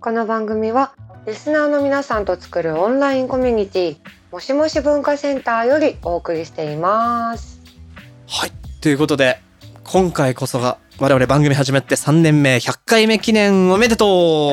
[0.00, 0.92] この番組は
[1.26, 3.96] リスナーの皆さんと作るオンラインコミュニティ
[4.30, 7.60] もしもし文化センターよりお送りしています。
[8.28, 8.52] はい。
[8.80, 9.40] ということで
[9.84, 14.08] 今回こそが我々番組始めて3年目100回目記念おめでとう。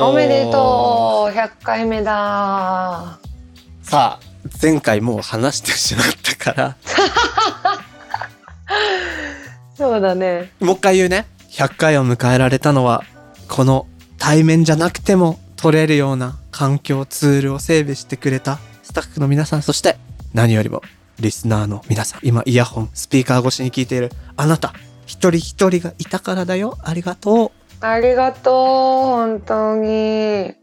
[0.05, 1.35] おめでとう。
[1.35, 3.19] 100回目だ。
[3.81, 6.75] さあ前回もう話してしまったから。
[9.75, 10.51] そうだね。
[10.59, 11.25] もう一回言うね。
[11.49, 13.03] 100回を迎えられたのは、
[13.47, 19.95] この対面じゃなくても取れるような環境ツールを整備してくれたスタッフの皆さん、そして
[20.33, 20.81] 何よりも
[21.21, 24.73] リスナーの皆さん、今イヤホン、スピーカー越しに聞いているあなた、
[25.05, 26.77] 一人一人がいたからだよ。
[26.83, 27.85] ありがとう。
[27.85, 30.53] ありがとう本当に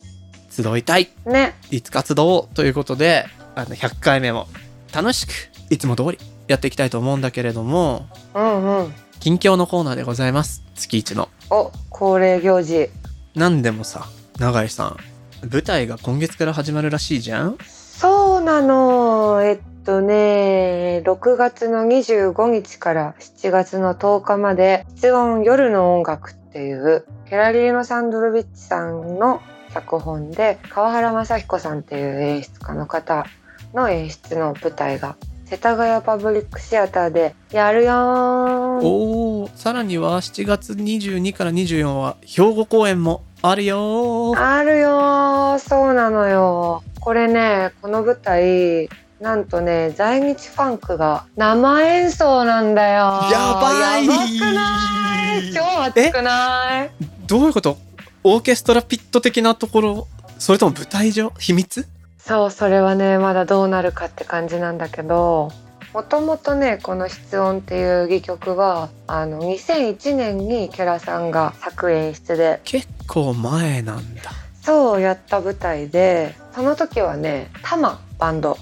[0.50, 1.08] 集いたい。
[1.24, 4.48] ねいつ活動ということで、あの100回目も
[4.92, 5.30] 楽しく、
[5.70, 10.62] いつも通りやっていきたいと思うんだけれども、うんうん近況のコーナーでございます。
[10.74, 11.30] 月一の。
[11.48, 12.90] お恒例行事
[13.34, 14.06] なんでもさ、
[14.40, 14.96] 永井さん、
[15.52, 17.58] 舞台が今月から始まるらしいじゃん？
[17.60, 19.42] そうなの。
[19.42, 29.42] えっとね6月の25日から7月の10日まで「室温夜の音楽」っていうケラリーノ・サンドロビッチさんの
[29.74, 33.26] 脚本で川原正彦さんっていう演出家の方
[33.74, 38.80] の演出の舞台が世田谷パブリックシアターでやるよー、
[39.60, 43.76] さらには7月22から24は兵庫公演もあるよ。
[44.34, 44.40] ー。
[44.40, 44.88] あるよ。
[44.88, 46.82] ーそうなのよ。
[46.98, 48.88] これねこの舞台
[49.20, 53.20] なんとね在日ファンクが生演奏なんだよ。
[53.30, 54.06] やばい。
[54.06, 55.52] やばくない？
[55.52, 56.90] 超熱くない？
[57.26, 57.76] どういうこと？
[58.24, 60.06] オーケストラピット的なところ？
[60.38, 61.34] それとも舞台上？
[61.38, 61.86] 秘密？
[62.16, 65.52] そうそれはねまだどうなるかって感じなんだけど
[65.92, 74.22] もともとねこの「室音」っていう戯曲はあの2001年にケラさんが作演出で結構前なんだ。
[74.62, 78.56] そうやった舞台でその時はねタマバンド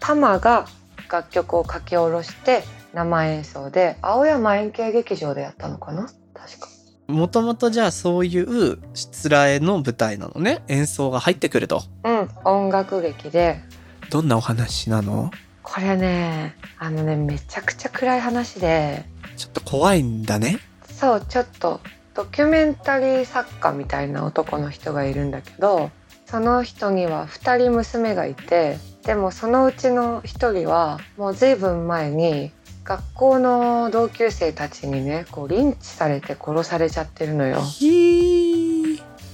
[0.00, 0.66] タマが
[1.10, 2.62] 楽曲を書き下ろして
[2.94, 6.06] 生演奏で青山円形劇場でやったのかな？
[6.34, 6.68] 確か
[7.08, 10.62] もともとじゃあそういうしつらえの舞台なのね。
[10.68, 11.82] 演奏が入ってくると。
[12.04, 13.60] うん音楽劇で
[14.08, 15.30] どんなお話なの？
[15.62, 19.04] これねあのねめちゃくちゃ暗い話で
[19.36, 20.58] ちょっと怖いんだね。
[20.86, 21.80] そうちょっと
[22.14, 25.90] ドキュメンタリー作家みたいな男の人がいるんだけど
[26.26, 32.52] その人には2人娘がいてでもそのうちの1人はもう随分前に
[32.84, 37.60] 学校の同級生たちにねこうリンチされて殺されちゃってるのよ。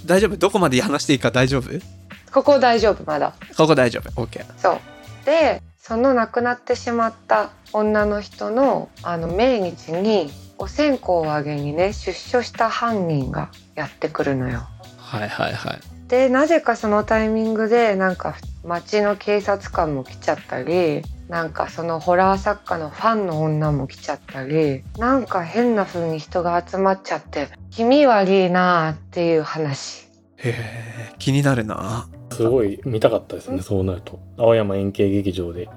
[0.06, 0.36] 大丈夫？
[0.36, 1.70] どこまで話していいか大丈夫？
[2.32, 3.34] ここ大丈夫まだ。
[3.56, 4.22] ここ大丈夫。
[4.22, 4.44] OK。
[4.56, 4.78] そう
[5.24, 14.66] でその亡くなってしまった女の人のあの命日にお線香をあげにね出所した犯人がやってくるのよ。
[14.98, 15.80] はいはいはい。
[16.08, 30.06] でなぜかそのタイミングでなんか町の警察官も来ちゃったりなんかそのホラー作家のファンの女も来ちゃったりなんか変な風に人が集まっちゃって気味悪いなあっていう話。
[30.36, 32.08] へえ、気になるな。
[32.30, 34.20] すごい見たかったですね、そうなると。
[34.36, 35.68] 青山円形劇場で。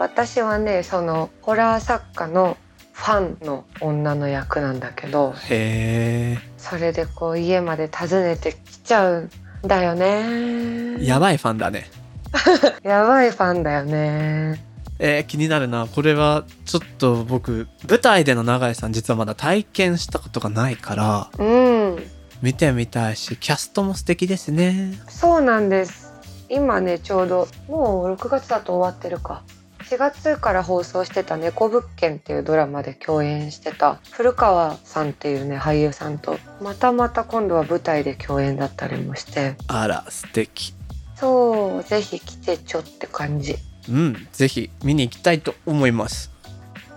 [0.00, 2.56] 私はねそのホラー作家の
[2.94, 9.28] ファンの女の役なんだけどへそれでこう家まで訪ねてきちゃう
[9.64, 10.96] んだよえ。
[10.96, 11.90] ねやばいファンだね。
[12.82, 14.64] やばいファンだよね
[14.98, 15.86] えー気になるな。
[15.86, 22.02] これはちょっと僕、舞台での永井さん実はまだ体験したことがないから、うん
[22.40, 24.94] 見てみたいし、キャストも素敵ですね。
[25.08, 26.10] そうなんです
[26.48, 29.42] 今ねちょうどもう6月だと終わってるか
[29.90, 40.74] 4月から放送してた「猫物件」っていうドラマで共演してた古川さんっていうね俳優さんとまたまた今度は舞台で共演だったりもしてあら、素敵。
[41.16, 43.56] そうぜひ来てちょって感じ
[43.88, 46.30] うん、ぜひ見に行きたいと思います。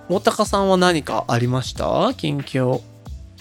[0.08, 2.14] 大高さんは何かありました？
[2.14, 2.82] 近況。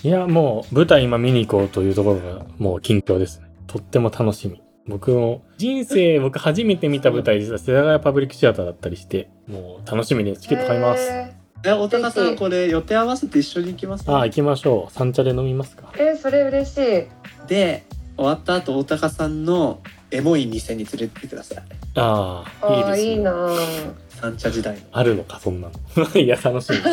[0.03, 3.49] いや、もう舞台今見に行こうというところがもう近況ですね。
[3.67, 4.63] とっても楽しみ。
[4.87, 10.43] 僕も人生僕初めて見た舞台実は世田谷パブリックシアターだったりして、もう楽しみです。
[10.43, 11.03] チケット買います。
[11.11, 11.33] へ
[11.65, 14.93] え、大高さんこれ予定合わせて一緒に行きますああ、行きましょう。
[14.93, 15.93] 三茶で飲みますか。
[15.93, 17.07] ーえーそれ嬉しい
[17.47, 17.85] で、
[18.17, 19.81] 終わった後大高さんの
[20.13, 21.59] エモい店に連れてってください。
[21.97, 23.13] ああ、いいですね。
[23.13, 23.49] いいなあ
[24.21, 24.81] 三茶時代の。
[24.93, 26.09] あるのか、そんなの。
[26.15, 26.79] いや、楽しみ。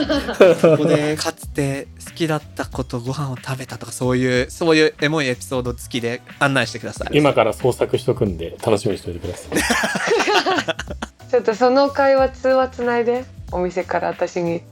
[0.61, 11.29] ここで かつて好きだった子とご飯を食べたとかそういうそういうエモいエピソード付きで案内してください今から創作しとくんで、楽しみにしておいてください。
[11.29, 14.63] ちょっとその会話通話つないでお店から私に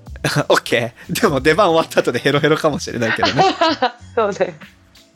[0.50, 3.44] オッケーでも出番終わった後でヘロヘロかもしれないけどね
[4.16, 4.58] そうね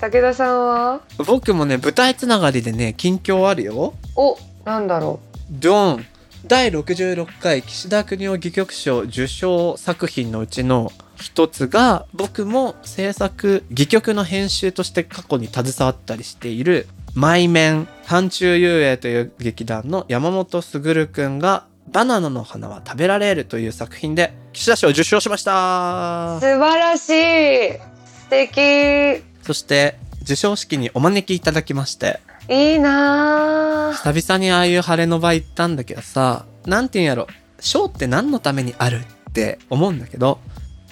[0.02, 1.02] 武田さんは？
[1.20, 3.94] 僕もね舞台つながりでね近況あるよ。
[4.16, 5.20] おなんだろ
[5.52, 6.06] ドン
[6.48, 26.38] 第66回岸田国夫戯曲賞受賞作品のうちの一つが僕も制作戯曲の編集として過去に携わったりしている「毎面範中遊泳」という劇団の山本卓くんが「バナナの花は食べられる」という作品で岸田賞を受賞しました。
[26.38, 27.78] う素晴らしい。
[27.78, 37.28] 素敵そして授賞式にお招きいただきましていいなぁ久々にああいう晴れの場行ったんだけどさ、なんて言うんやろ、
[37.60, 40.40] 賞って何のためにあるって思うんだけど、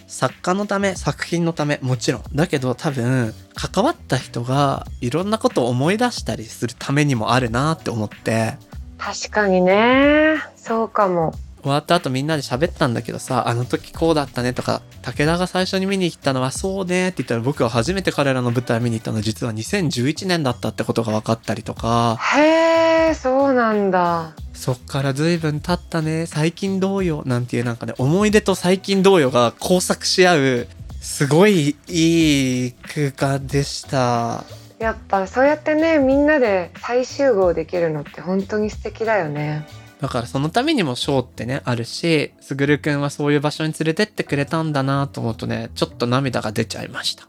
[0.07, 2.23] 作家のため、作品のため、もちろん。
[2.33, 8.53] だけど多分、関わった人がいろんなことを思い出したりするためにもあるなって思って、
[8.97, 10.37] 確かにね。
[10.55, 24.33] そうかも終わった後みんなで喋ったんだけどさ、あの時こうだったねとか、武田が最初に見に行ったのはそうねって言ったら僕は初めて彼らの舞台見に行ったのは実は2011年だったってことが分かったりとか、へえそうなんだ。
[24.53, 30.67] そっから随分経ったね、最近どうよ、なんていうなんかね、思い出と最近どうよが交錯し合う、
[31.01, 34.43] すごいいい空間でした。
[34.79, 39.67] やっぱそうやってねみんなで再集合できるのって本当に素敵だよね
[39.99, 47.27] だからそのためにもショーってね、あるし、すぐるくんはそういう場所に連れてってくれたんだなと思うとね、ちょっと涙が出ちゃいました。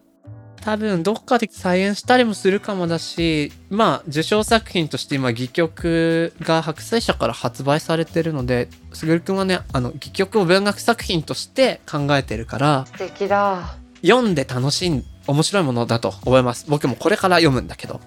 [0.61, 16.67] 多分どっかで再演したりもするかもだし、まあ受賞作品として今戯曲が白水社から発売されてるので、すぐるくんはね、あの戯曲を文学作品として考えてるから、素敵だ読んで楽しい、面白いものだと思います。
[16.69, 18.01] 僕もこれから読むんだけど、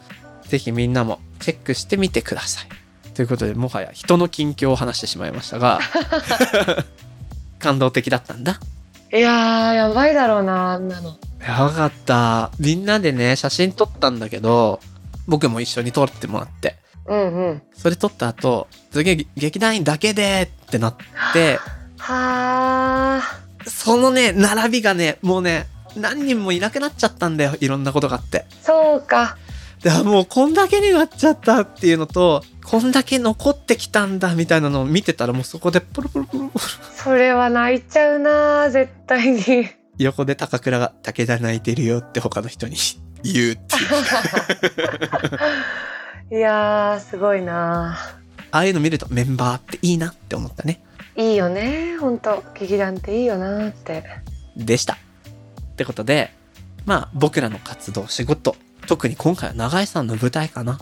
[0.43, 2.82] ぜひみんなもチェックしてみてください。
[3.13, 5.79] ということで、もはや人の近況を話してしまいましたが、
[7.59, 8.59] 感動的だったんだ。
[9.13, 12.51] いやーやばいだろうなあんなのやばかった。
[12.59, 14.79] みんなでね、写真撮ったんだけど、
[15.27, 16.77] 僕も一緒に撮ってもらって。
[17.05, 20.95] うんうんそれ撮った後、次劇団員だけでってなっ
[21.33, 21.59] て、
[21.97, 27.55] はあそのね、並びがね、もうね、何人もいなくなっちゃったんだよ。
[27.59, 28.45] いろんなことがあって。
[28.61, 29.37] そうか
[29.83, 36.61] でもうこんだけになっちゃったっていうのと、こんだけ残ってきたんだみたいなのを見てたらもうそこでポロポロポロポロ。
[36.95, 42.77] それは泣いちゃうな絶対に横で高倉が武田泣いてるよって他の人に
[43.23, 43.79] 言うってい
[46.31, 46.37] う。
[46.39, 47.97] いやーすごいな
[48.51, 50.81] ああいうの見るとメンバーっていいなって思ったね。
[51.17, 54.03] いいよねほんと劇団っていいよなって
[54.55, 54.93] でした。
[54.93, 56.31] ってことで、
[56.85, 58.55] まあ僕らの活動、仕事、
[58.87, 60.79] 特に今回は長井さんの舞台かな。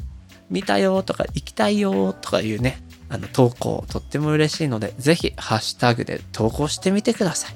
[0.49, 7.55] 見たよとか行きたいよとかいうね、あの投稿とっても嬉しいので、ぜひハッシュタグで投稿してみてください。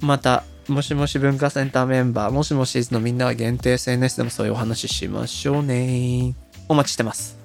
[0.00, 6.34] また、もしもし文化センターメンバー、もしもしーずのみんなは限定 SNS でもそういうお話ししましょうね。
[6.68, 7.38] お待ちしてます。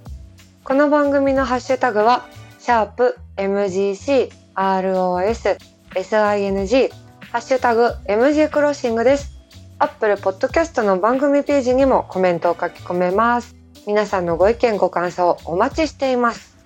[0.63, 2.27] この番組のハッシュタグは
[2.59, 5.57] シャープ MGC ROS
[5.95, 6.89] SING
[7.31, 9.38] ハッシュタグ MG クロッシングです。
[9.79, 13.55] Apple Podcast の番組ページにもコメントを書き込めます。
[13.87, 16.57] 皆さんのご意見ご感想お待ちしています。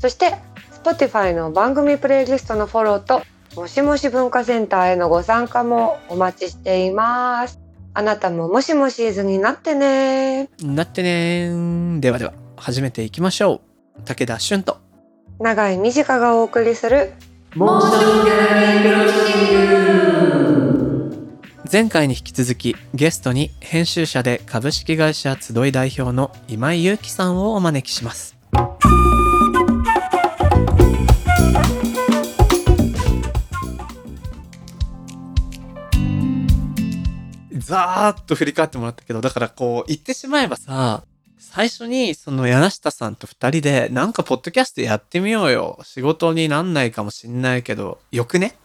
[0.00, 0.36] そして
[0.82, 3.22] Spotify の番組プレイリストのフォローと
[3.56, 7.58] もしもし文化センターへのご参加もお待ちしています。
[7.92, 13.62] あなたももしもしーずになってねなってねーではでは、始めていきましょ
[13.98, 14.02] う。
[14.04, 14.78] 武田俊と。
[15.40, 17.12] 長井美智香がお送りする
[21.72, 28.36] 前回に引き続きゲストに編集者で株式会社集い代表の今井祐樹さんをお招きします。
[37.56, 41.04] ざーっと振り返ってもらったけどだからこう言ってしまえばさ
[41.38, 45.78] 最初にその柳下さんと二人でなんかポッドキャストやってみようよ。
[45.84, 48.56] 仕事になんないかもしんないけどよくね？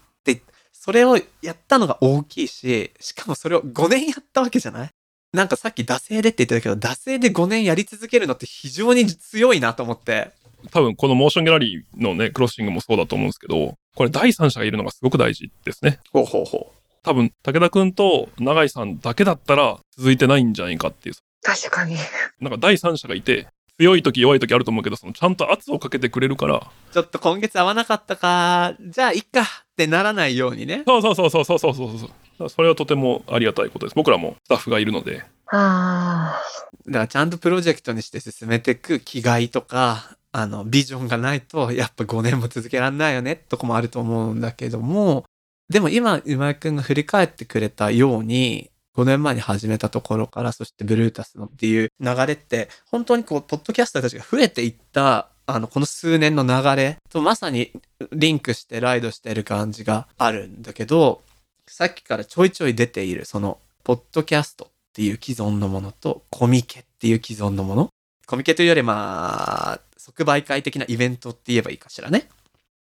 [0.86, 4.90] それをやったのが大きいし、しかもそれを5年やったわけじゃない？
[5.34, 10.32] なんかさっき惰性でって言ってたけど、惰性で5年やり続けるのって非常に強いなと思って。
[10.70, 16.00] 多分このモーションギャラリーのね、クロッシングもそうだと思うんですけど、これ第三者がいるのがすごく大事ですね。
[16.14, 21.16] ほうほうほ多分、武田くんと永井さんだけだったら続いてないんじゃないかっていう。
[21.42, 21.96] 確かに
[22.40, 23.48] なんか第三者がいて、
[23.80, 30.84] 強い時弱い時あると思うけど、そのちゃんと圧をかけてくれるから、ちょっと今月合わなかったか、じゃあいっかってならないようにね。
[30.88, 32.00] そうそうそうそうそうそうそうそう。
[32.00, 33.96] だからそれはとてもありがたいことです。
[33.96, 35.26] 僕らもスタッフがいるので。
[35.52, 36.42] あ
[36.88, 45.26] だからちゃんとプロジェクトにして進めていく気概とか、あの、ビジョンがないと、やっぱ5年も続けられないよね、とこもあると思うんだけども、
[45.70, 57.72] でも今、今井くんが振り返ってくれたように、5年前に始めたところから、そしてブルータスのっていう流れって、本当にこう、ポッドキャスターたちが増えていった、あの、この数年の流れとまさに
[58.12, 61.22] リンクしてライドしてる感じがあるんだけど、
[61.68, 67.90] さっきからちょいちょい出ている、その、ポッドキャストっていう既存のものと、コミケっていう既存のもの。
[68.26, 72.28] コミケというより、まあ、即売会的なイベントって言えばいいかしらね。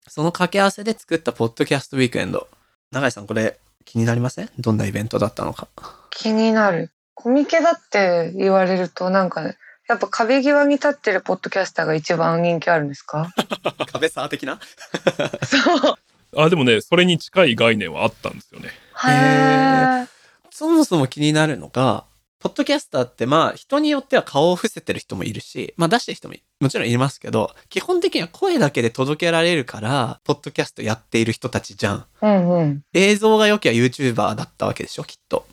[0.07, 2.47] その掛け合わせで作ったポッドキャストウィークエンド。
[2.91, 4.49] 永井さん、これ気になりません？
[4.57, 5.67] どんなイベントだったのか。
[6.09, 6.91] 気になる。
[7.13, 9.55] コミケだって言われるとなんか、ね
[9.89, 13.29] やっぱ壁際に立ってるポッドキャスターが一番人気あるんですか？
[13.91, 14.59] 壁沢的な？
[15.43, 15.57] そ
[15.91, 15.95] う。
[16.37, 18.67] あ、でもね、それに近い概念はあったんですよね。
[18.69, 20.07] へえ。
[20.51, 22.05] そもそも気になるのが、
[22.39, 32.05] ポッドキャスターってまあ人によっては顔を伏せてる人もいるし、まあ出してる人ももちろんいますけど、基本的には声だけで届けられるから、ポッドキャストやっている人たちじゃん。
[32.21, 32.81] うんうん。
[32.93, 35.47] 映像が良きゃ YouTuber だったわけでしょ、きっと。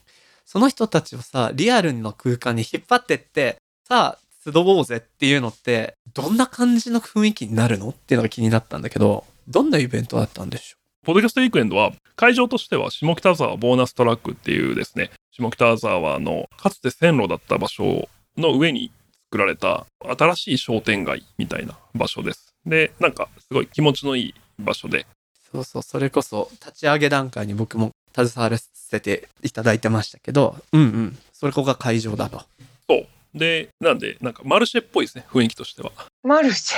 [0.45, 3.57] その人たちをさ、リアルの空間に引っ張ってって、
[3.89, 18.91] さあ、集おうぜっていうのって、どんな感じの雰囲気になるのっていうのが気になったんだけど、どんなイベントだったんでしょうポッドキャストウィークエンドは、会場としては下北沢ボーナストラックっていうですね、下北沢のかつて線路だった場所の上に
[19.31, 22.55] 作られた新しい商店街みたいな場所です。
[22.65, 25.07] で、なんかすごい気持ちのいい場所で、
[25.53, 32.43] そうそう、それこそ立ち上げ段階に僕も携わらせていただいてましたけど、うんうん、それここが会場だと。
[32.89, 33.07] そう。
[33.37, 35.93] で、なんで、なんかマルシェっぽいですね、雰囲気としては。
[36.23, 36.75] マルシ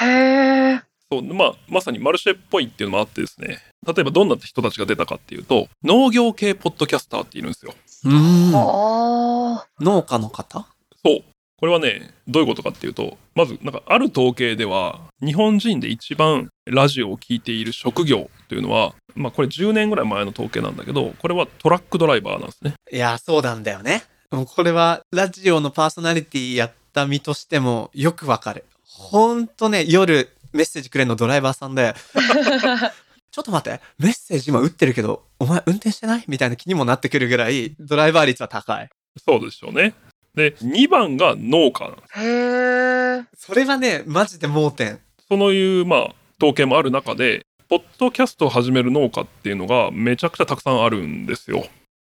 [0.00, 0.06] ェ？
[0.06, 0.82] へえ。
[1.10, 7.74] そう、まあ、まさにマルシェっぽいっていうのもあってですね、例えばどんな人たちが出たかっていうと、農業系ポッドキャスターっているんですよ。
[8.04, 8.54] うーん。
[8.54, 9.66] ああ。
[9.80, 10.66] 農家の方？
[11.04, 11.24] そう。
[11.58, 22.74] これはね、どういうことかっていうと、まず、なんかある統計では、日本人で一番ラジオを聞いている職業というのは、まあこれ10年ぐらい前の統計なんだけど、これはトラックドライバーなんですね。
[22.90, 24.02] いや、そうなんだよね。
[24.32, 28.64] もうこれは、ラジオのパーソナリティやった身としてもよくわかる。
[28.86, 31.94] ほんとね、夜メッセージくれんのドライバーさんで、
[33.30, 36.24] ちょっと待って、メッセージ今打ってるけど、お前運転してない？
[36.28, 38.88] みたいな気にもなってくるぐらい、ドライバー率は高い。
[39.22, 39.94] そうでしょうね。
[40.34, 42.20] で、2番が農家なんです。
[42.20, 43.24] へえ。
[43.36, 44.98] それはね、マジで盲点。
[45.28, 51.66] そういう、まあ、統計もある中で、ポッドキャストを始める農家っていうのがめちゃくちゃたくさんあるんですよ。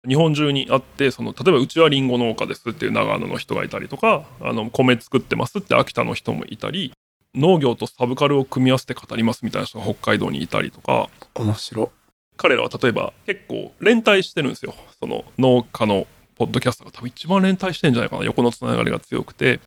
[0.08, 6.94] 日本中にあって、その、例えばうちはリンゴ農家ですっていう長野の人がいたりとか、あの、米作ってますって秋田の人もいたり、
[7.36, 11.92] 農業とサブカルを組み合わせて語りますみたいな人が北海道にいたりとか、面白。
[12.36, 14.74] 彼らは例えば結構連帯してるんですよ。
[15.00, 18.26] その農家のポッドキャストが多分一番連帯してんじゃないかな。
[18.26, 19.60] 横のつながりが強くて。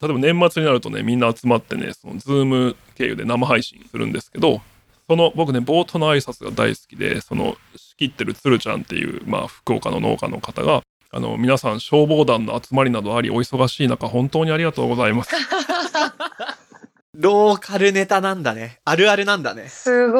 [0.00, 4.60] 例えば年末になるとね、みんな集まってね、そのズーム経由で生配信するんですけど、
[5.08, 10.82] その僕ね、冒頭の挨拶が大好きで、その仕切ってるつるちゃんっていう、まあ、福岡の農家の方が、
[11.12, 15.30] あの、皆さん消防団の集まりなどあり、お忙しい中、本当にありがとうございます。
[17.14, 18.80] ローカルネタなんだね。
[18.84, 19.68] あるあるなんだね。
[19.68, 20.18] すご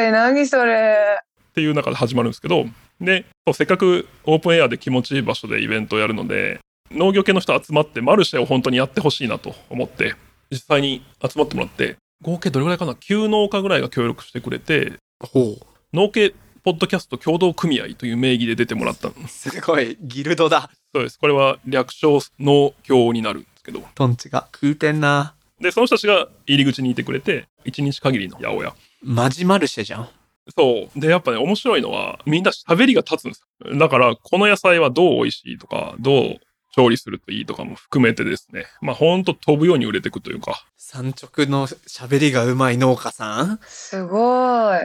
[0.00, 0.10] い。
[0.10, 1.20] 何それ。
[1.50, 2.64] っていう中で始まるんですけど、
[3.00, 10.14] で、そうせっかくオープンエアで気持ちいい場所でイベントをやるので、農業系の人集まってマルシェを本当にやってほしいなと思って、
[10.50, 15.66] 実際に集まってもらって、合計どれぐらいかな ?9 農家ぐらいが協力してくれて、ほう。
[15.92, 16.34] 農系
[16.64, 19.50] ポッドキャスト協同組合という名義で出てもらったんです。
[19.50, 20.70] すごい、ギルドだ。
[20.92, 21.18] そうです。
[21.18, 23.82] これは略称農協になるんですけど。
[23.94, 24.48] トンチが。
[24.52, 25.34] 食うてんな。
[25.60, 28.74] で、その人たちが入り口にいてくれて、1日限りの八百屋。
[29.02, 30.08] マジマルシェじゃん。
[30.56, 31.00] そう。
[31.00, 33.78] で、やっぱね、面白いのは、みんな喋りが立つんですよ。
[33.78, 36.36] だから、この野菜はどう美味しいとか、どう
[36.74, 43.58] 調理するといいとかも含めてですね、まあ、ほんと飛ぶように売れていくというか、産直の喋りがうまい農家さん？
[43.62, 44.78] すごい。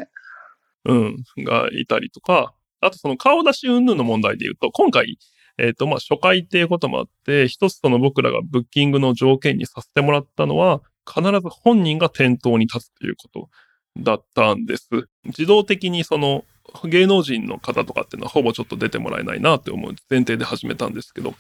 [0.86, 5.18] うん、がいたりとか、あとその顔出し云々の問題で言うと、今回、
[5.58, 13.50] えっ、と、まあ、初回っていうこともあって、一つその僕らがブッキングの条件にさせてもらったのは、必ず本人が店頭に立つということ
[13.98, 14.90] だったんです。
[15.26, 16.46] 自動的にその
[16.86, 21.34] 芸能人の方とかっていうのはほぼちょっと出てもらえないなって思う前提で始めたんですけど、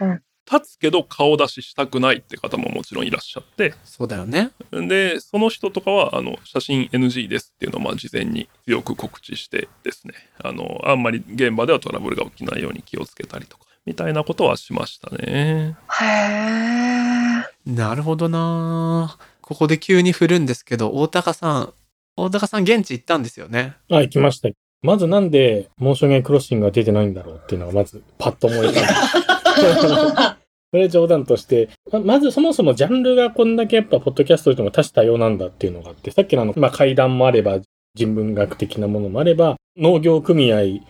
[0.00, 4.50] うん立つけど顔出ししたくないって方ももちろんいらっしゃって、そうだよね。
[4.72, 15.76] で、その人とかは、あの、写真 NG ですっていうのを、まあ、事前に強く告知してですね、あの、あんまり現場ではトラブルが起きないように気をつけたりとか、みたいなことはしましたね。
[16.00, 17.70] へえ。
[17.70, 21.74] なるほどなここで急に振るんですけど、大高さん、
[22.16, 23.76] 大高さん現地行ったんですよね。
[23.90, 24.48] あ、行きました。
[24.82, 30.40] まずなんで、モーションゲークロッシングが出てないんだろうっていうのがまずパッと思い浮かんで。
[30.72, 37.58] これ冗談として、ままずそもそもジャンルがこんだけやっぱポッドキャストでも多種多様なんだっていうのがあって、さっきのあの、まあ、階段もあれば、
[37.94, 40.80] 人文学的なものもあれば、農業組合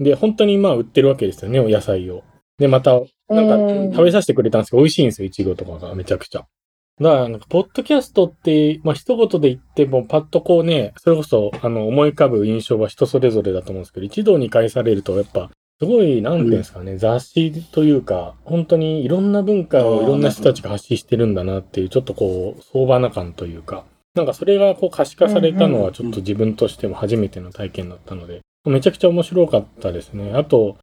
[0.00, 2.24] で本当にまあ売ってるわけですよね、お野菜を。
[2.58, 6.46] で、また、なんか食べさせてくれたんですけど、美味しいんですよ、いちごとかがめちゃくちゃ。
[7.00, 23.84] だから、なんか、ポッドキャストって、まあ、一言で言っても、パッとこうね、それこそ、あの、思い浮かぶ印象は人それぞれだと思うんですけど、一堂に会されると、やっぱ、すごい、なんていうんですかね、雑誌というか、本当にいろんな文化をいろんな人たちが発信してるんだなっていう、ちょっとこう、相場な感というか、
[24.14, 30.32] なんかそれがこう可視化されたのはちょっと自分としても初めての体験だったので、めちゃくちゃ面白かったですね。
[30.34, 30.78] あと、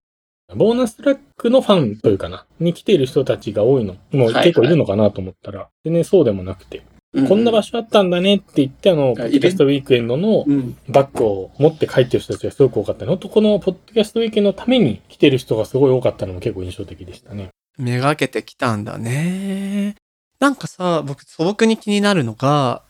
[0.55, 6.83] ボーナストラックのファンというかな、に来ている人たちが多いの、もう結構いるのかなと思ったら、全然そうでもなくて、
[7.27, 10.75] こんな場所あったんだねって言って、あの、ポッドキャストウィークエンドのうん。
[10.89, 13.09] バッグを持って帰ってる人たちがすごく多かったね。
[13.09, 17.49] ほんとこのポッドキャストウィークエンドのために来てる人がすごい多かったのも結構印象的でしたね。
[17.77, 19.95] めがけてきたんだね。
[20.39, 22.81] なんかさ、僕、素朴に気になるのが、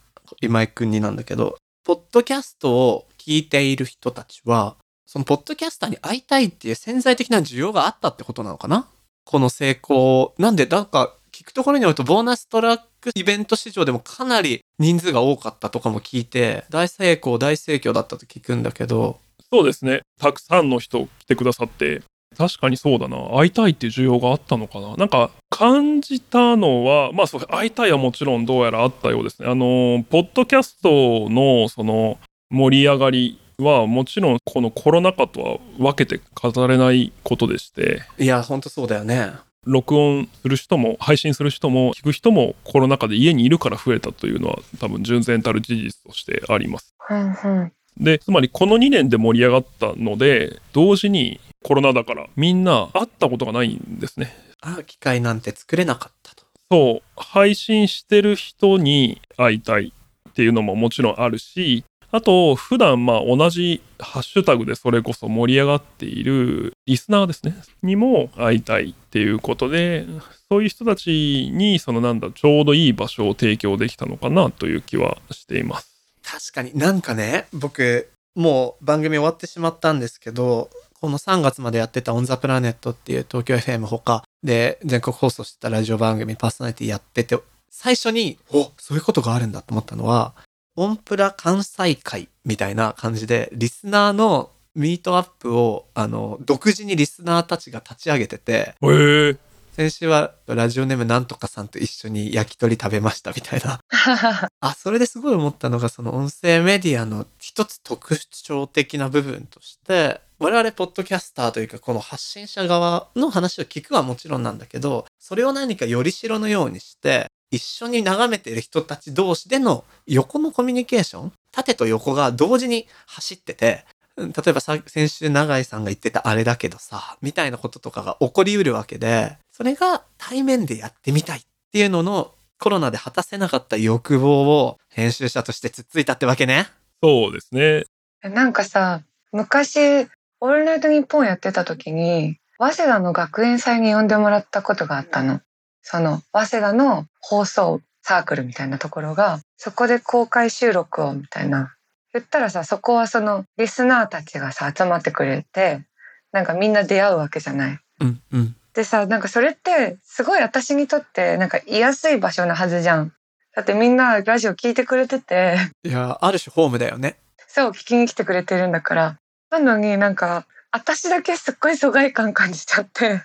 [0.42, 8.88] 今井くんになんだけど、ポッドキャストを聞いている人たちは、そのポッドキャスターに会いたいっていう潜在的な需要があったってことなのかな？
[9.26, 10.34] この成功。
[10.38, 19.20] なんで、なんか、聞くところによると、ボーナストラックイベント市場でもかなり人数が多かったとかも聞いて、大成功、大盛況だったと聞くんだけど、
[19.52, 20.02] そうですね。
[20.20, 22.02] たくさんの人来てくださって、
[22.38, 23.18] 確かにそうだな。
[23.38, 24.96] 会いたいっていう需要があったのかな。
[24.96, 29.48] なんか感じたのは、まあそう、会いたいはもちろんどうやらあったようですね。
[29.48, 32.20] あの、ポッドキャストのその
[32.50, 39.34] 盛り上がりはもちろんこのコロナ禍とは分けて語れないことでして、いや、ほんとそうだよね。
[39.66, 46.94] 録音する人も配信する人も聞く人もコロナ禍で家にいるから増えたというのは多分純然たる事実としてあります。
[47.10, 54.36] うんうんで、つまりこの2年で盛り上がったので、同時にコロナだからみんな会ったことがないんですね。
[54.62, 56.44] 会う機会なんて作れなかったと。
[56.72, 59.94] そう、配信してる人に会いたい
[60.30, 70.06] っていうのももちろんあるし、あと、普段まあ同じハッシュタグでそれこそ盛り上がっているリスナーですね、にも会いたいっていうことで、
[70.48, 75.90] そういう人たちにそのなんだ、ちょうどいい場所を提供できたのかなという気はしています。
[76.22, 80.70] 確かになんかね、僕、もう番組終わってしまったんですけど、
[81.02, 87.40] この3月までやってたオンザプラネットっていう東京 FM 他で全国放送してたラジオ番組パーソナリティやってて、
[87.72, 90.36] 最初に、おそういうことがあるんだと思ったのは、
[90.76, 99.38] オンプラ関西会みたいな感じで、リスナーのミートアップを、あの、独自にリスナーたちが立ち上げてて、へえ。
[99.76, 103.80] 先週はラジオネームなんとかさんと一緒に焼き鳥食べましたみたいな。
[104.60, 123.86] あ、それですごい思ったのが、その音声メディアの一つ特徴的な部分として、我々ポッドキャスターというか、この発信者側の話を聞くはもちろんなんだけど、それを何かよりしろのようにして、一緒に眺めている人たち同士での横のコミュニケーション縦と横が同時に走ってて、
[124.18, 136.68] うん例えばさ、先週永井さんが言ってたあれだけどさ、みたいなこととかが起こりうるわけで、それが対面でやってみたいっていうののコロナで果たせなかった欲望を編集者としてつっついたってわけね。
[137.02, 137.86] そうですね。
[138.22, 140.08] なんかさ昔
[140.40, 145.42] 「オールナイトニッポン」やってた時に早稲田の学園祭に呼んでもらったことがあったの。
[145.82, 151.74] その早稲田の放送サークルみたいなところがそこで公開収録をみたいな
[152.14, 155.84] 言ったらさそこはそのリスナーたちがさ集まってくれて
[156.32, 157.80] なんかみんな出会うわけじゃない。
[158.02, 158.56] うんうん。
[158.74, 163.14] でさなんかそれってすごい私にとってなんか居やすい場所なはずじゃん。
[163.56, 167.18] だってみんなラジオ聞いてくれてていや、ある種ホームだよね。
[167.48, 169.18] そう聞きに来てくれてるんだから
[169.52, 173.22] なのになんか私だけすっごい疎外感感じちゃって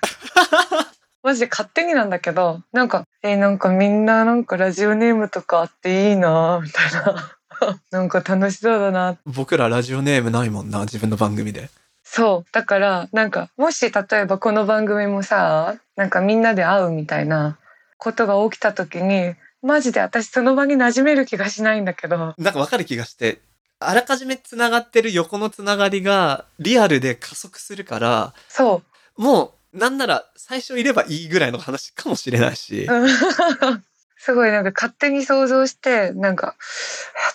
[1.22, 7.34] マジで勝手になんだけどなんかえーなんかみんななんかラジオネームとかあっていいなみたいな。
[7.90, 9.16] なんか楽しそうだな。
[9.26, 11.70] 僕らラジオネームないもんな、自分の番組で。
[12.04, 12.52] そう。
[12.52, 17.58] だからなんかもし例えばこの番組もさなんかみんなで会うみたいな
[17.96, 22.34] ことが起きた時にマジで私その場に馴染める気がしないんだけど。
[22.38, 23.40] なんかわかる気がして、
[23.80, 28.82] あらかじめ繋がってる横の繋がりがリアルで加速するから、そ
[29.18, 29.22] う。
[29.22, 32.84] もう、なんなら最初いればいいぐらいの話かもしれないし。
[32.84, 33.08] うん
[34.20, 36.56] すごいなんか勝手に想像してなんか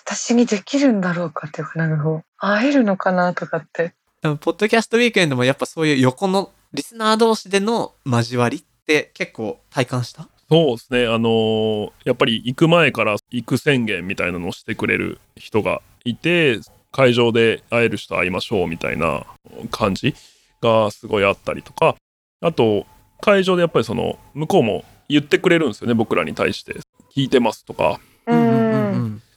[0.04, 10.22] 私にできるんだろうかっていうかなんかこう会えるのかなとかってでもポッドキャストウィークエンドもやっぱそういう横のリスナー同士での交わりって結構体感した？
[10.22, 11.06] そそうですね。
[11.06, 16.60] あのーやっぱり行く前から行く宣言みたいなのをしてくれる人がいて、
[16.92, 19.24] 会場で会える人会いましょうみたいな
[19.70, 20.14] 感じ
[20.60, 21.96] がすごいあったりとか、
[22.44, 22.86] あと、
[23.22, 26.74] 会場でやっぱりその、向こうも言ってくれるんですよね、僕らに対して。
[27.16, 28.00] 聞いてますとか。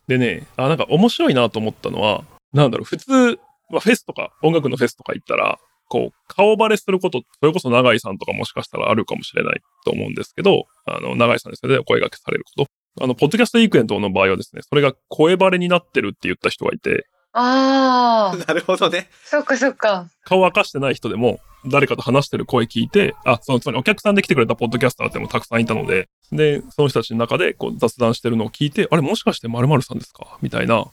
[0.10, 3.40] でね、あ、なんか面白いなと思ったのは、なんだろう、普通、
[3.70, 12.66] まあ、フェスとか、音楽のフェスとか行ったら、こう、顔バレすること、それこそ永井さんとかもしかしたらあるかもしれないと思うんですけど、あの、永井さんですよね、お声掛けされるこ
[12.98, 13.04] と。
[13.04, 17.08] あの、ポッドキャストウィークエンドの場合はですね、それが声バレになってるって言った人がいて、
[17.40, 19.10] ああ、なるほどね。
[19.24, 20.08] そっかそっか。
[20.24, 30.38] 顔明かしてない人でも、誰かと話してる声聞いて、あ、その、つまりお客さんで来てくれたポッドキャスターってもたくさんいたので、で、その人たちの中でこう雑談してるのを聞いて、あれもしかして〇〇さんですか？
[30.42, 30.86] みたいな、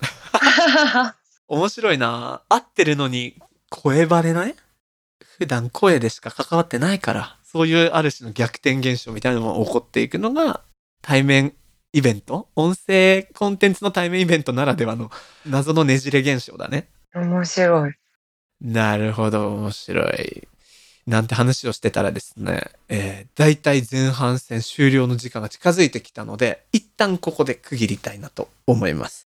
[1.49, 2.43] 面白いな。
[2.49, 3.37] 合ってるのに
[3.71, 4.55] 声バレない？
[5.39, 10.61] 普段声でしか関わってないから、そういうある種の逆転現象みたいなのが起こっていくのが
[11.03, 11.55] 対面
[11.95, 12.49] イベント？
[12.57, 15.13] 音声コンテンツの対面イベントならではの
[15.47, 16.89] 謎のねじれ現象だね。
[17.15, 17.93] 面白い。
[18.61, 20.49] なるほど、面白い。
[21.07, 29.29] なんて話をしてたらですね、えー、大体前半戦終了の時間が近づいてきたので、一旦ここで区切りたいなと思います。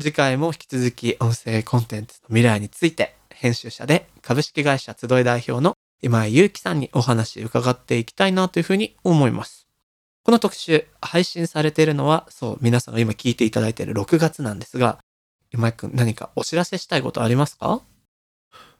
[0.00, 9.63] 次回も引き続き音声コンテンツの未来について、編集者で株式会社集い代表の今井祐樹さんにお話伺っていきたいなというふうに思います。
[10.24, 14.98] この特集、配信されているのは、そう、皆さんが今聞いていただいている6月なんですが、
[15.52, 17.82] 今井くん何かお知らせしたいことありますか？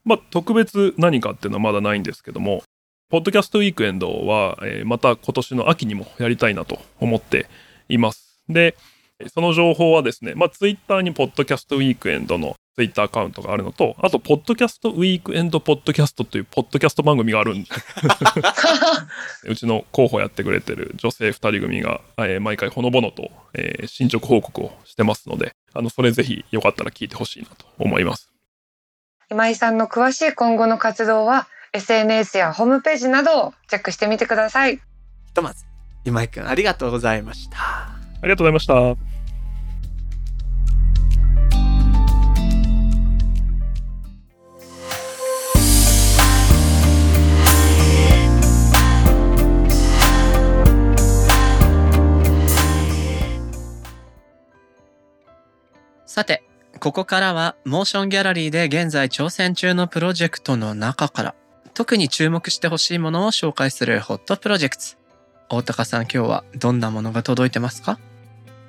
[0.07, 2.63] まあ、特別何かっていうのはまだないんですけども、
[3.11, 7.47] ポッドキャストウィークエンドは、えーまた今年の秋にもやりたいなと思って
[7.91, 8.41] います。
[8.49, 8.75] で、
[9.29, 17.65] その情報はですね、まあ、ツイッターにポッドキャストウィークエンドのツイッターアカウントがあるのと、あと、ポッドキャストウィークエンドポッドキャストというポッドキャスト番組があるん
[19.45, 28.33] うちの候補やってくれてる女性2人組が、えー毎回ほのぼのと、えー進捗報告をしてますので、あの、それぜひよかったら聞いてほしいなと思います。
[29.31, 34.77] 今井さんの詳しい今後の活動は SNS やホームページなどをチェックしてみてください。
[34.77, 34.81] ひ
[35.33, 35.65] とまず、
[36.05, 37.94] 今井くんありがとうございました。
[38.25, 38.97] ありがとうございました。
[56.07, 56.43] さて、
[56.81, 61.35] ここからはモーションギャラリーで現在挑戦中のプロジェクトの中から
[61.75, 64.85] 特に注目してほしいものを紹介するホットプロジェクト。
[65.51, 67.99] 大高さん今日はどんなものが届いてますか？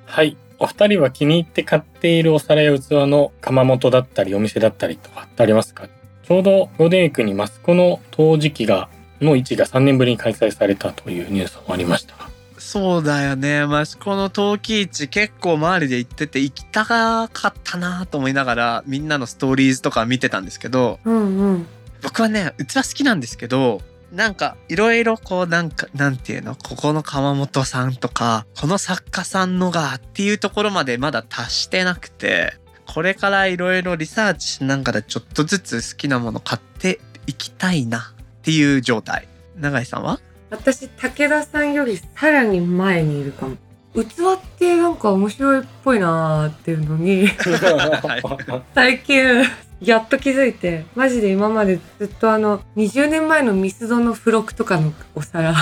[0.06, 0.36] はい。
[0.58, 5.86] お二人は気に入って買っているお皿や器の窯元だったりお店だったりとかってありますか？
[6.26, 8.88] ちょうどゴールデンウィークにマスコの陶磁器が
[9.20, 13.64] の市が3年ぶりに開催されたというニュースもありましたがそうだよね。
[13.64, 17.28] 益子の陶器市結構周りで行ってて行きたかっ
[17.62, 21.66] たなと思いながらみんなのストーリーズとか見てたんですけど、うんうん。
[22.02, 23.82] 僕はね、器好きなんですけど、
[24.16, 32.54] なんかいろいろこうなんか、なんていうの、ここの川本さんとか、この作家さんのがっていうところまでまだ達してなくて、
[32.86, 39.28] これからいろいろリサーチしながらちょっとずつ好きなもの買っていきたいなっていう状態。
[39.56, 40.18] 永井さんは？
[40.48, 43.56] 私武田さんよりさらに前にいるかも。
[43.94, 47.28] 器ってなんか面白いっぽいなーっていうのに
[48.74, 49.44] 最近
[49.80, 55.54] やっと気づいてマジで今までずっとあの20年前のミスドの付録とかのお皿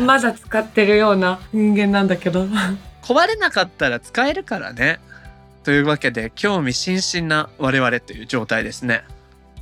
[0.00, 2.46] まだ使ってるような人間なんだけど
[3.02, 4.98] 壊れなかったら使えるからね。
[5.62, 9.02] というわけで興味津々な我々という状態ですね。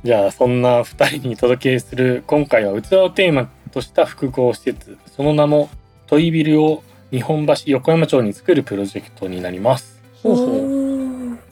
[0.03, 5.69] じゃあそんな2人に届けする今回は器をテーマとした複合施設その名も
[6.07, 10.01] トイビルを日本橋横山町に作るプロジェクトになります。
[10.21, 10.72] ほうほう。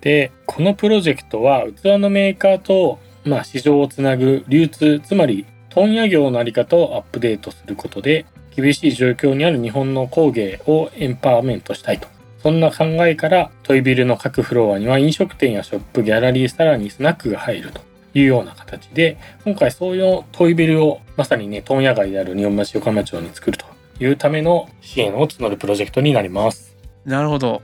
[0.02, 12.08] でこのプロジェクトは器のメーカーと、まあ、市場をつなぐ流通つまり問屋業のあり方をアップデートすることで厳しい状況にある日本の工芸をエンパワーメントしたいと
[12.44, 17.82] そんな考えからトイビルの各フロアには飲食店やショップギャラリーさらにスナックが入ると
[18.14, 23.66] いうような形で今回そういうトイビルをまさにね問屋街である日本橋横浜町に作ると
[24.04, 26.76] いうための支援を募るプロジェクトになります。
[27.06, 27.62] なるほど。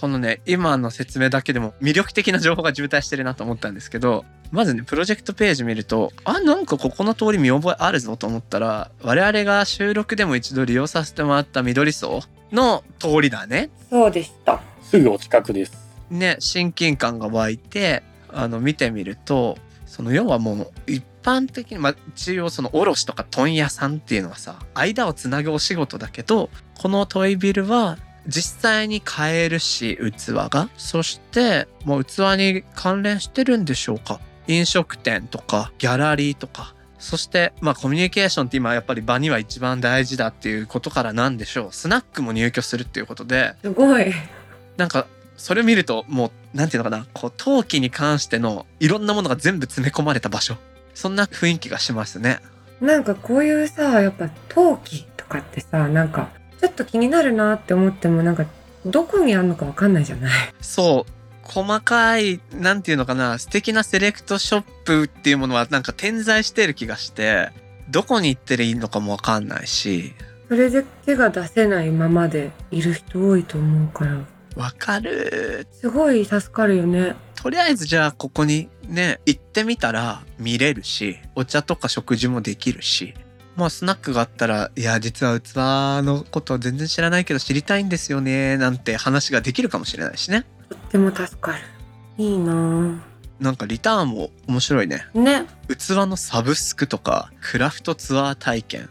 [0.00, 12.20] このね、今の説明だけでも魅力的な情報が渋滞してるなと思ったんですけど、まずね、プロジェクトページ見ると、あ、なんかここの通り見覚えあるぞと思ったら、我々が収録でも一度利用させてもらった緑荘
[12.52, 13.70] の通りだね。
[13.88, 15.72] そうでしたすぐお近くです。
[16.10, 19.56] ね、親近感が湧いて、あの、見てみると、
[19.86, 30.68] その要はもう一般的に、まあ、一応その卸とか問屋さんっていうのはさ間をつなぐお仕事だけどこのトイビルは実際に買えるし器が。
[30.76, 34.20] そしてもう器に関連してるんでしょうか。
[34.48, 36.74] 飲食店とかギャラリーとか。
[36.98, 41.68] そしてまあコミュニケーションって今やっぱり場には一番大事だっていうことからなんでしょう。
[41.72, 43.54] スナックも入居するっていうことで。
[43.62, 44.12] すごい。
[44.76, 47.06] なんかそれを見るともうなんていうのかな。
[47.12, 50.56] こう陶器に関してのいろんなものが全部詰め込まれた場所。
[50.94, 52.40] そんな雰囲気がしますね。
[52.80, 58.46] なんかこういうさ、やっぱ陶器とかってさ、なんかちょっと気になるなって思ってもなんか
[58.84, 60.32] どこにあるのかわかんないじゃない。
[60.60, 61.12] そう。
[61.42, 67.52] 細かいなんていうのかな素敵なセレクトショップっていうものはなんか点在してる気がして
[67.88, 70.12] どこに行っていいのかもわかんないし。
[70.48, 74.18] それで手が出せないままでいる人多いと思うから、
[74.54, 75.66] わかる。
[75.72, 77.16] すごい助かるよね。
[77.34, 83.14] とりあえずじゃあここにね行ってみたら見れるしお茶とか食事もできるし
[83.56, 85.54] まあスナックがあったらいや実は器
[86.04, 91.58] のこと全然知らないけど知りたいんですよねなんて話ができるかもしれないしねとっても助かる。
[92.18, 92.98] いいなぁ。
[93.40, 95.46] なんかリターンも面白いねね。
[95.68, 98.88] 器のサブスクとかクラフトツアー体験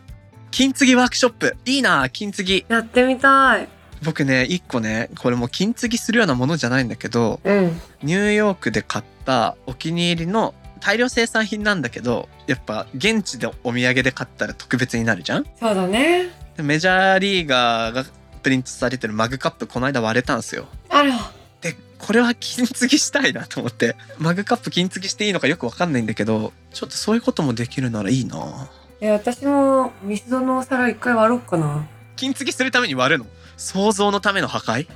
[0.52, 3.68] 金継ぎワークショップいいな金継ぎやってみたい。
[4.04, 7.82] 僕ね一個ねこれもう金継ぎするようなものじゃないんだけどうん。
[8.04, 10.54] ニューヨークで買ったお気に入りの
[10.86, 15.46] 大量生産品なんだけどやっぱ現地でお土産で買ったら特別になるじゃん？
[15.60, 16.30] そうだね。
[16.56, 18.06] でメジャーリーガーが
[18.44, 21.16] プリントされてるマグカップこの間割れたんですよあら。
[21.62, 28.70] でこれは金継ぎしたいなと思ってマグカップ金継ぎしていいのかよくわかんないんだけどちょっとそういうこともできるならいいな
[29.02, 31.88] え、私もミスドのお皿一回割ろうかな。
[32.16, 33.26] 金継ぎするために割るの？
[33.58, 34.88] 想像のための破壊？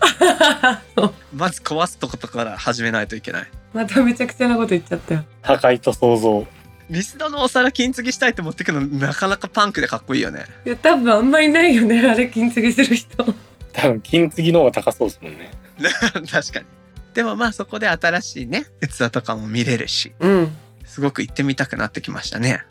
[1.34, 5.26] まず壊すとことから始めないといけないまためちゃくちゃなこと言っちゃったよ。
[5.42, 6.48] 破壊と想像。
[6.90, 12.02] ミスドのお皿金継ぎしたいって持ってくのなかなかパンクでかっこいいよねいや、多分あんまりないよね。
[12.10, 13.24] あれ金継ぎする人。
[13.74, 15.52] 多分金継ぎの方が高そうですもんね。
[16.30, 16.66] 確かに
[17.14, 20.58] でもまあそこで新しいね器とかも見れるしうん。
[20.86, 22.64] すごく行ってみたくなってきましたね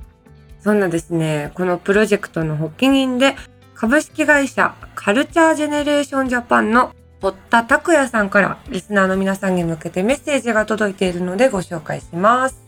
[0.60, 3.36] そんなですね、このプロジェクトの発起人で、
[3.80, 12.60] 株式会社カルチャージェネレーションジャパンの堀田拓也さんからリスナーの皆さんに向けてメッセージが届いているのでご紹介します。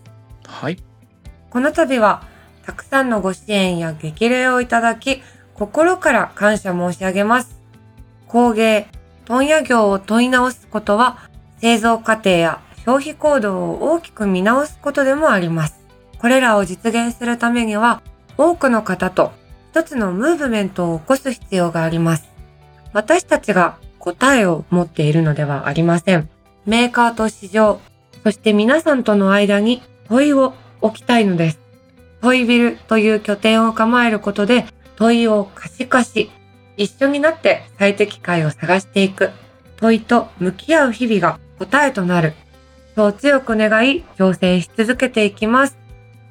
[0.46, 0.78] はい
[1.50, 2.22] この度は、
[2.64, 5.20] たくさんのご支援や激励をいただき、
[5.54, 7.58] 心から感謝申し上げます。
[8.28, 8.86] 工芸、
[9.24, 11.28] 問屋業を問い直すことは、
[11.60, 15.80] 製造過程や消費行動を大きく見直すことでもあります。
[16.20, 18.00] これらを実現するためには、
[18.38, 19.32] 多くの方と
[19.70, 22.28] 一つのムーブメントを起こす必要があります。
[22.92, 26.28] 私たちが答えを持っているのではありません。
[26.66, 27.80] メーカーと市場、
[28.24, 31.60] そして皆さんとの間に問いを置きたいのです。
[32.20, 36.32] 問いビルという拠点を構えることで問いを可視化し、
[36.76, 39.30] 一緒になって最適解を探していく。
[39.76, 42.34] 問いと向き合う日々が答えとなる。
[42.96, 45.78] そう強く願い挑戦し続けていきます。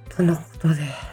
[0.10, 1.09] とのことです。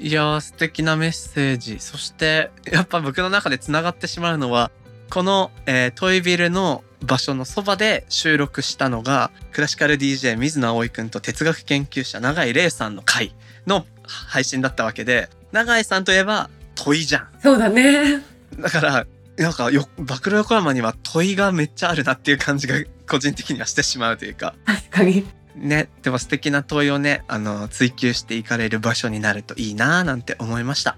[0.00, 4.70] いやー素敵なメッセージそしてやっぱ僕の中でつながってしまうのは
[5.10, 13.34] この、えートイビルの場所のそばで収録したのがクラシカル DJ 水野葵くんと哲学研究者永井玲さんの回
[13.66, 18.22] の配信だったわけで永井さんといえば問いじゃんそうだね。
[18.58, 22.76] だからなんかよ暴露横山には問いがめっちゃあるなっていう感じが
[23.08, 25.26] 個人的にはしてしまうというか確かに。
[25.56, 30.96] ね、でも素敵な問いをね、あの、追求していかれる場所になるといいなぁなんて思いました。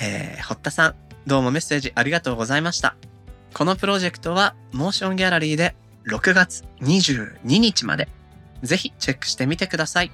[0.00, 0.94] えー、堀田さん、
[1.26, 2.96] どうもメッセージありがとうございました。
[3.54, 5.76] このプロジェクトは、モーションギャラリーで
[6.06, 8.08] 6月22日まで、
[8.62, 10.10] ぜひチェックしてみてください。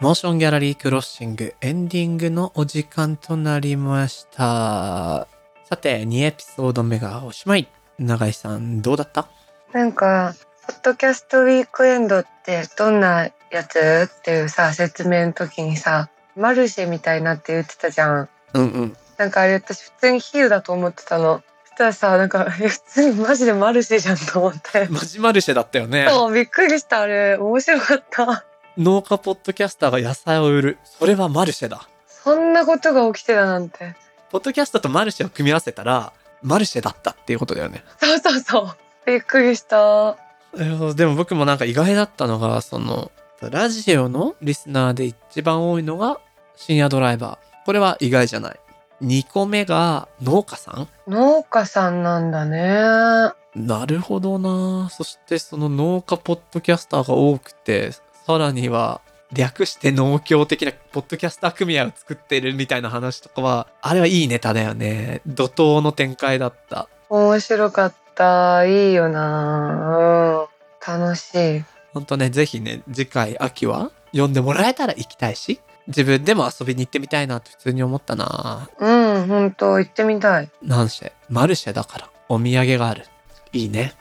[0.00, 5.28] モーションギャラリークロッシングエンディングのお時間となりました。
[5.68, 7.68] さて、2エピソード目がおしまい。
[7.98, 9.28] 永井さん、どうだった？
[9.74, 10.34] なんか、
[10.66, 14.08] ポッドキャストウィークエンドってどんなやつ？
[14.10, 18.28] っていうさ、説明の時にさ、マルシェみたいなって言ってたじゃん。
[18.54, 18.96] うんうん。
[19.18, 21.42] なんかあれ私普通にヒールだと思ってたの。
[21.64, 24.88] そしたらさ、なんか、え普通にマジでマルシェじゃんと思って。
[24.88, 26.06] マジマルシェだったよね。
[26.08, 27.36] そう、びっくりしたあれ。
[27.36, 28.46] 面白かった。
[28.80, 30.78] 農家ポッドキャスターが野菜を売る。
[30.84, 31.86] それはマルシェだ。
[32.06, 33.94] そんなことが起きてたなんて。
[34.30, 37.84] ポッドキャストとマルシェを組み合わせたら、マルシェだったっていうことだよね。
[38.00, 38.76] そうそうそう。
[39.04, 40.16] びっくりした。
[40.54, 43.12] えーでも僕もなんか意外だったのが、その、
[43.42, 46.18] ラジオのリスナーで一番多いのが
[46.56, 47.64] 深夜ドライバー。
[47.66, 48.60] これは意外じゃない。
[49.02, 53.32] 2個目が農家さん農家さんなんだね。
[53.54, 57.90] なるほどなそしてその農家ポッドキャスターが多くて、
[58.30, 59.00] さらには
[59.32, 65.20] 略して農協的なポッドキャスター組合を作ってるみたいな話とかは、あれはいいネタだよね。
[65.26, 66.88] 怒涛の展開だった。
[67.08, 68.64] 面白かった。
[68.66, 70.46] いいよな。
[70.86, 71.02] うん。
[71.04, 71.64] 楽しい。
[71.92, 80.48] ほんとね、ぜひね、次回秋は読んでもらえたら行きたいし、自分でも遊びに行ってみたいなって普通に思ったなうん、本当行ってみたい。
[80.62, 83.06] なんせ、マルシェだからお土産がある。
[83.52, 83.94] いいね。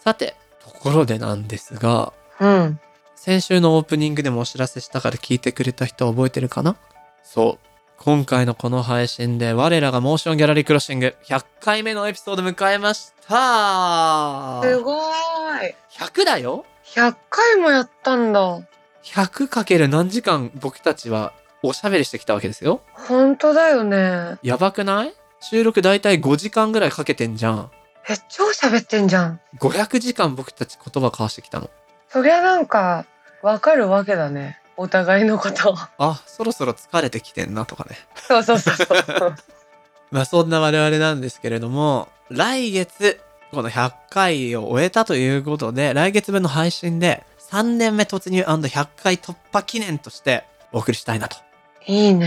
[0.00, 2.80] さて、ところでなんですが、うん。
[3.24, 6.76] 先週のオープニングでもお知らせしたから聞いてくれた人は覚えてるかな？
[7.22, 7.66] そう。
[7.96, 15.74] 今回のこの配信で我らがモーションギャラリークロッシング100回目のエピソード迎えましたすごい。
[15.90, 18.60] 100だよ？100回もやったんだ。
[19.04, 21.32] 100かける何時間僕たちは
[21.62, 22.82] おしゃべりしてきたわけですよ。
[22.92, 24.36] 本当だよね。
[24.42, 25.14] やばくない？
[25.40, 27.70] 収録だいたい5時間ぐらいかけてんじゃん。
[28.06, 29.40] え、超喋ってんじゃん。
[29.60, 31.70] 500時間僕たち言葉交わしてきたの。
[32.10, 33.06] そりゃなんか、
[33.44, 34.58] わかるわけだね。
[34.78, 35.76] お互いのこと。
[35.98, 37.98] あ、そろそろ疲れてきてんなとかね。
[38.16, 39.36] そうそうそうそう。
[40.10, 43.20] まあそんな我々なんですけれども、来月、
[43.52, 51.36] この100回を終えたということで、来月分の配信で3年目突入 &100 回突破記念としてお送りしたいなと。
[51.84, 52.26] いいね。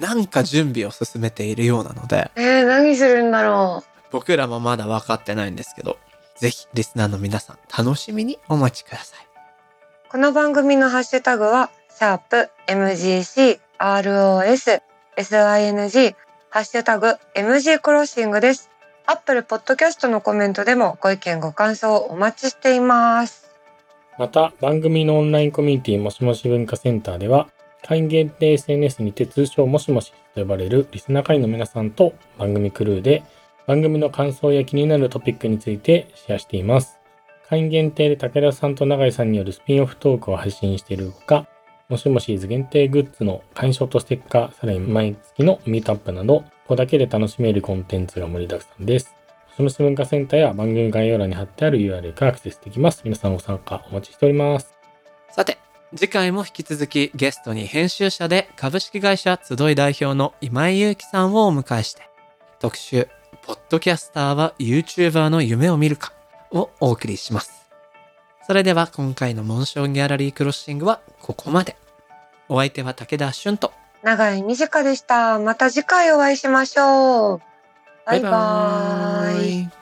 [0.00, 5.98] なんか準備を進めているようなので、えー、何するんだろ僕らもまだ分かってないんですけど、
[6.36, 9.31] ぜひリスナーの皆さん楽しみにお待ちください。
[10.12, 14.82] この番組のハッシュタグは、シャープ MGC ROS
[15.16, 16.14] SING
[16.50, 18.68] ハッシュタグ MG クロッシングです。
[19.06, 23.54] アップルポッドキャストのコメントでもご意見ご感想をお待ちしています。
[24.18, 27.48] また、番組のオンラインコミュニティもしもし文化センターでは、
[27.82, 33.22] 会員限定 SNS にて通称もしもしと呼ばれるリスナー会員の皆さんと番組クルーで
[33.66, 37.01] 番組の感想や気になるトピックについてシェアしています。
[37.52, 41.46] 会員限定で武田さんと永井さんによるスピンオフトークを配信しているほか、
[41.90, 49.14] もしもしーず限定グッズの会員証とステッカー、さらに毎月のミートアップなど、ここだけで楽しめるコンテンツが盛りだくさんです。
[49.50, 53.02] もしもし文化センターや番組概要欄に貼ってある URL からアクセスできます。
[53.04, 54.72] 皆さんご参加お待ちしております。
[55.30, 55.58] さて、
[55.94, 62.08] 次回も引き続きゲストに編集者で株式会社集い代表の今井祐樹さんをお迎えして、
[62.60, 63.08] 特集、
[63.42, 66.14] ポッドキャスターは YouTuber の夢を見るか
[66.52, 67.70] をお送りします。
[68.46, 71.76] それでは今回のモンションギャラリークロッシングはここまで。
[72.48, 75.38] お相手は武田俊と、長井美佳でした。
[75.38, 77.40] また次回お会いしましょう。
[78.04, 79.60] バイバーイ。
[79.60, 79.81] イ